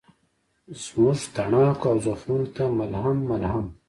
[0.81, 3.65] زموږ تڼاکو او زخمونوته ملهم، ملهم